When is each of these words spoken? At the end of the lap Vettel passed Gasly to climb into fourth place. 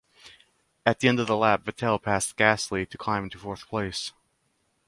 At 0.83 0.99
the 0.99 1.07
end 1.09 1.19
of 1.19 1.27
the 1.27 1.37
lap 1.37 1.63
Vettel 1.63 2.01
passed 2.01 2.35
Gasly 2.35 2.89
to 2.89 2.97
climb 2.97 3.25
into 3.25 3.37
fourth 3.37 3.67
place. 3.67 4.13